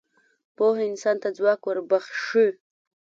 [0.55, 2.47] پوهه انسان ته ځواک وربخښي.